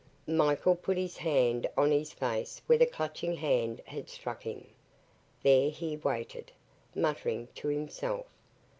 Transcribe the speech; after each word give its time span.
Michael 0.25 0.73
put 0.75 0.97
his 0.97 1.17
hand 1.17 1.67
on 1.77 1.91
his 1.91 2.11
face 2.11 2.59
where 2.65 2.79
the 2.79 2.87
Clutching 2.87 3.35
Hand 3.35 3.81
had 3.85 4.09
struck 4.09 4.41
him. 4.41 4.65
There 5.43 5.69
he 5.69 5.95
waited, 5.95 6.51
muttering 6.95 7.49
to 7.57 7.67
himself. 7.67 8.25